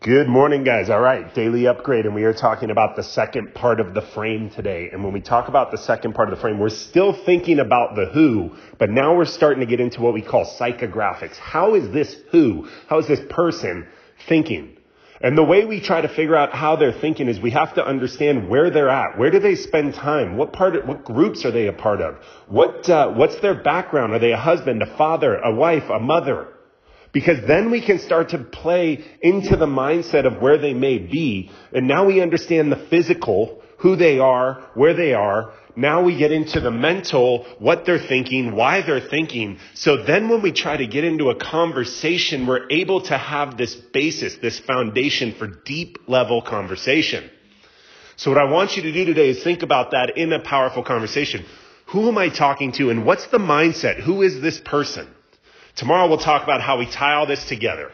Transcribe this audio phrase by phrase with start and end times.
[0.00, 0.90] Good morning, guys.
[0.90, 4.48] All right, daily upgrade, and we are talking about the second part of the frame
[4.48, 4.90] today.
[4.92, 7.96] And when we talk about the second part of the frame, we're still thinking about
[7.96, 11.36] the who, but now we're starting to get into what we call psychographics.
[11.36, 12.68] How is this who?
[12.86, 13.88] How is this person
[14.28, 14.76] thinking?
[15.20, 17.84] And the way we try to figure out how they're thinking is we have to
[17.84, 19.18] understand where they're at.
[19.18, 20.36] Where do they spend time?
[20.36, 22.18] What part, of, what groups are they a part of?
[22.46, 24.12] What, uh, what's their background?
[24.12, 26.50] Are they a husband, a father, a wife, a mother?
[27.12, 31.50] Because then we can start to play into the mindset of where they may be.
[31.72, 35.52] And now we understand the physical, who they are, where they are.
[35.74, 39.58] Now we get into the mental, what they're thinking, why they're thinking.
[39.74, 43.74] So then when we try to get into a conversation, we're able to have this
[43.76, 47.30] basis, this foundation for deep level conversation.
[48.16, 50.82] So what I want you to do today is think about that in a powerful
[50.82, 51.44] conversation.
[51.86, 54.00] Who am I talking to and what's the mindset?
[54.00, 55.06] Who is this person?
[55.78, 57.92] Tomorrow we'll talk about how we tie all this together.